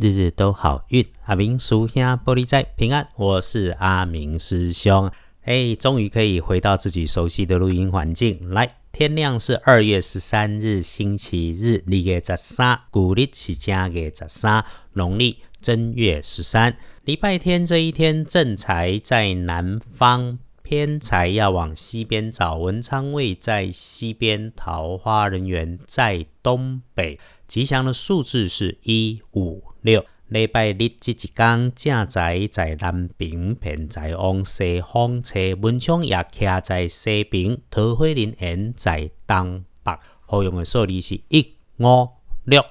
[0.00, 1.04] 日日都好运。
[1.24, 5.10] 阿明叔兄玻璃仔平安，我是阿明师兄。
[5.42, 8.76] 哎，终于可以回到自己熟悉的录音环境来。
[8.92, 20.38] 天亮是二月十三日星期日，二月十三，古历是正月十三，农历正月十三，礼拜天这一天正财在南方。
[20.62, 27.18] 偏财要往西边找，文昌位在西边，桃花人员在东北。
[27.48, 30.04] 吉祥的数字是一五六。
[30.26, 39.92] 礼拜日这一天，正在在南边，偏在往西方车，文昌也徛在西边，桃花人缘在东北。
[40.26, 42.08] 好用的数字是一五
[42.44, 42.62] 六。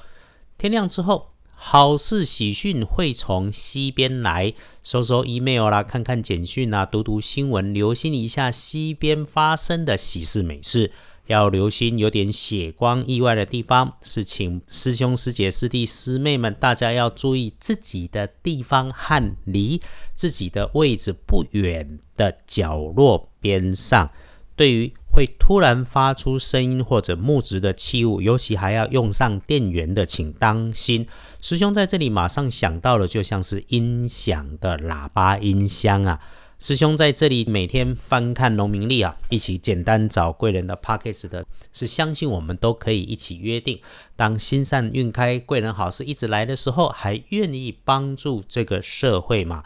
[0.59, 1.31] 天亮之后。
[1.59, 10.91] 好事喜讯会从西边来，收收 email 啦，看看简讯啊，读读新闻，留心一下西边发生的喜事美事。
[11.27, 19.82] 要留心有点血光意外的地方，是请师兄师姐师弟师妹们，大家要注意自己的地方和离
[20.13, 24.10] 自己的位置不远的角落边上。
[24.55, 31.05] 对于会突然发出声音或者木质的器物，尤其还要用上电源的，请当心。
[31.40, 36.20] 师兄在这里马上想到了，就像是音响的喇叭音箱啊。
[36.60, 43.80] 师兄在这里每天翻看农民历啊，一起简单找贵人的 p o c k e t 的，是相信我们都可以一起约定，
[44.16, 49.63] 当心善运开，贵人好事一直来的时候，还愿意帮助这个社会嘛？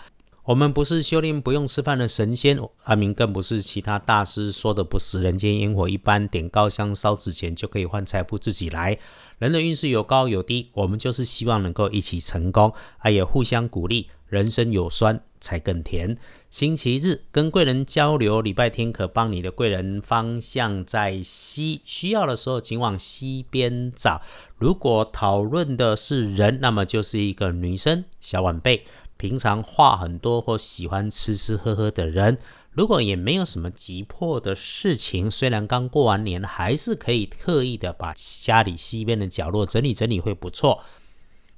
[0.52, 8.99] 我们不是修炼不用吃饭的神仙，阿明更不是其他大师说的不食人间烟火一般，点高香烧纸钱就可以换财富自己来。
[9.39, 14.09] 人的运势有高有低，我们就是希望能够一起成功，啊也互相鼓励。
[14.27, 16.17] 人生有酸才更甜。
[16.49, 24.22] 星期日跟贵人交流，礼拜天可帮你的贵人方向在西，需要的时候请往西边找。
[24.57, 28.83] 如果讨论的是人，那么就是一个女生小晚辈。
[29.22, 32.39] 平常话很多或喜欢吃吃喝喝的人，
[32.72, 40.84] 如果也没有什么急迫的事情，虽然刚过完年，还是可以特意的把家里西边的角落整理整理会不错。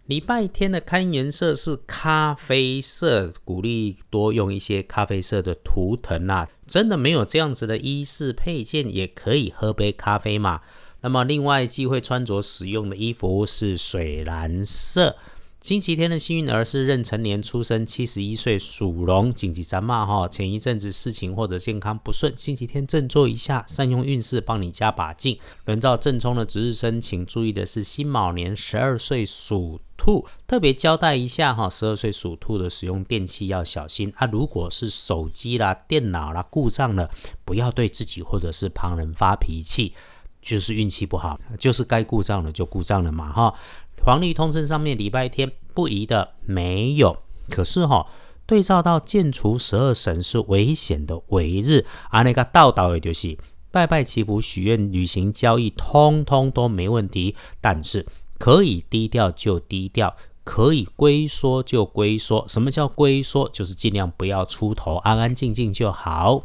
[0.08, 6.50] 礼拜天的看颜色是咖啡色，鼓励多用一些咖啡色的图腾啊。
[6.68, 10.60] 真的没有这样子的衣饰配件，也可以喝杯咖啡嘛。
[11.00, 15.16] 那么另外忌讳穿着使用的衣服是水蓝色。
[15.64, 19.34] 星期天的幸运儿是壬辰年出生，七十一岁属龙。
[19.34, 25.40] 紧急咱骂哈，前一阵子事情或者健康不顺，星期天振作一下，善用运势帮你加把劲。
[25.64, 34.28] 轮到正冲的值日生，请注意的是辛卯年十二岁属兔，特别交代一下哈，十二岁属兔的使用电器要小心啊。
[34.28, 37.10] 如果是手机啦、电脑啦故障了，
[37.46, 39.94] 不要对自己或者是旁人发脾气，
[40.42, 43.56] 就是运气不好，就是该故障了就故障了嘛哈。
[44.04, 48.06] 黄历通胜上面礼拜天不宜的没有，可是哈
[48.46, 53.38] 对照到建除十二神是危险的为日，而那个道道也就是
[53.72, 58.06] 拜拜祈福许愿旅行交易通通都没问题，但是
[58.38, 62.46] 可以低调就低调，可以龟缩就龟缩。
[62.50, 63.48] 什么叫龟缩？
[63.54, 66.44] 就是尽量不要出头，安安静静就好。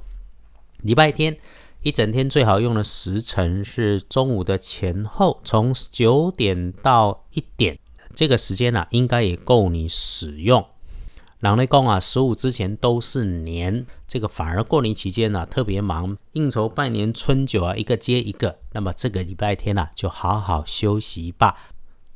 [0.83, 1.37] 礼拜天。
[1.83, 7.79] 一整天最好用的时辰是中午的前后，从九点到一点，
[8.15, 10.65] 这个时间呢，应该也够你使用。
[11.41, 18.59] 朗内公啊，十五之前都是年，这个反而过年期间呢特别忙，应酬拜年春酒啊，一个接一个。
[18.73, 21.57] 那么这个礼拜天呢，就好好休息吧。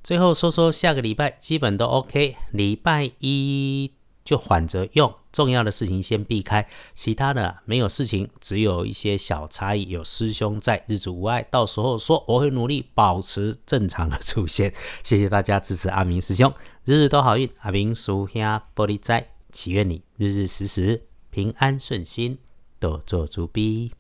[0.03, 2.37] 最后说说下个礼拜，基本都 OK。
[2.51, 3.93] 礼拜一。
[4.25, 9.89] 就缓着用，重要的事情先避开，其他的没有事情，只有一些小差异。
[9.89, 14.73] 有师兄在，日子无碍，到时候说我会努力保持正常的出现。
[15.03, 16.53] 谢谢大家支持阿明师兄，
[16.85, 17.49] 日日都好运。
[17.61, 18.43] 阿明叔兄
[18.77, 22.39] 玻璃斋，祈愿你日日时时平安顺心，
[22.79, 23.93] 多做主逼。